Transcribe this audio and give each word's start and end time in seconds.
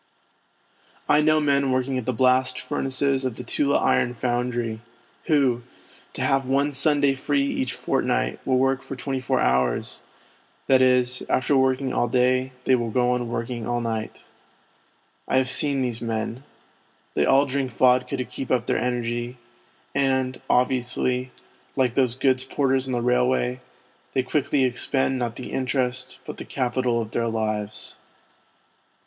I 1.07 1.21
know 1.21 1.39
men 1.39 1.69
working 1.71 1.99
at 1.99 2.07
the 2.07 2.11
blast 2.11 2.59
furnaces 2.59 3.23
of 3.23 3.35
the 3.35 3.43
Tula 3.43 3.77
Iron 3.77 4.15
Foundry, 4.15 4.81
who, 5.25 5.61
to 6.13 6.23
have 6.23 6.47
one 6.47 6.71
Sunday 6.71 7.13
free 7.13 7.45
each 7.45 7.73
fortnight, 7.73 8.39
will 8.43 8.57
work 8.57 8.81
for 8.81 8.95
twenty 8.95 9.19
four 9.19 9.39
hours; 9.39 10.01
that 10.65 10.81
is, 10.81 11.21
after 11.29 11.55
working 11.55 11.93
all 11.93 12.07
day, 12.07 12.51
they 12.63 12.75
will 12.75 12.89
go 12.89 13.11
on 13.11 13.29
working 13.29 13.67
all 13.67 13.79
night. 13.79 14.25
I 15.27 15.37
have 15.37 15.51
seen 15.51 15.83
these 15.83 16.01
men. 16.01 16.45
They 17.13 17.23
all 17.27 17.45
drink 17.45 17.71
vddka 17.71 18.17
to 18.17 18.25
keep 18.25 18.49
up 18.49 18.65
their 18.65 18.79
energy; 18.79 19.37
and, 19.93 20.41
obviously, 20.49 21.31
like 21.75 21.93
those 21.93 22.15
goods 22.15 22.43
porters 22.43 22.87
on 22.87 22.93
32 22.95 23.05
THE 23.05 23.11
SLAVERY 23.11 23.21
OF 23.21 23.21
OUR 23.21 23.31
TIMES 23.35 23.45
the 23.45 23.45
railway, 23.53 23.61
they 24.13 24.23
quickly 24.23 24.63
expend 24.63 25.19
not 25.19 25.35
the 25.35 25.51
interest, 25.51 26.17
but 26.25 26.37
the 26.37 26.43
capital 26.45 26.99
of 26.99 27.11
their 27.11 27.27
lives. 27.27 27.97